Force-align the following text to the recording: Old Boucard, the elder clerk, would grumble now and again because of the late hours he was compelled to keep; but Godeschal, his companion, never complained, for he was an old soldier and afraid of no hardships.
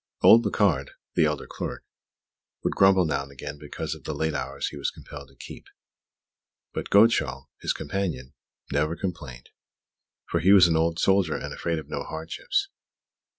Old 0.23 0.41
Boucard, 0.41 0.93
the 1.13 1.25
elder 1.25 1.45
clerk, 1.45 1.85
would 2.63 2.73
grumble 2.73 3.05
now 3.05 3.21
and 3.21 3.31
again 3.31 3.59
because 3.59 3.93
of 3.93 4.03
the 4.03 4.15
late 4.15 4.33
hours 4.33 4.69
he 4.69 4.75
was 4.75 4.89
compelled 4.89 5.27
to 5.27 5.35
keep; 5.35 5.67
but 6.73 6.89
Godeschal, 6.89 7.49
his 7.61 7.71
companion, 7.71 8.33
never 8.71 8.95
complained, 8.95 9.49
for 10.27 10.39
he 10.39 10.53
was 10.53 10.65
an 10.65 10.75
old 10.75 10.97
soldier 10.97 11.35
and 11.35 11.53
afraid 11.53 11.77
of 11.77 11.87
no 11.87 12.01
hardships. 12.01 12.69